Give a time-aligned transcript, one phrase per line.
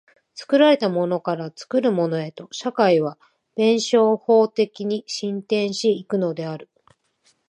[0.33, 3.19] 作られたものから作るものへと、社会は
[3.55, 6.71] 弁証法的に進展し行くのである。